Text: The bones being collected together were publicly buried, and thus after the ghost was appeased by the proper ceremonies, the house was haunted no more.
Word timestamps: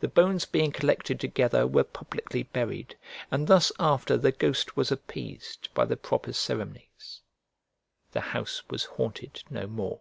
The 0.00 0.08
bones 0.08 0.44
being 0.44 0.72
collected 0.72 1.20
together 1.20 1.64
were 1.64 1.84
publicly 1.84 2.42
buried, 2.42 2.98
and 3.30 3.46
thus 3.46 3.70
after 3.78 4.16
the 4.16 4.32
ghost 4.32 4.76
was 4.76 4.90
appeased 4.90 5.72
by 5.72 5.84
the 5.84 5.96
proper 5.96 6.32
ceremonies, 6.32 7.20
the 8.10 8.20
house 8.34 8.64
was 8.70 8.86
haunted 8.86 9.44
no 9.48 9.68
more. 9.68 10.00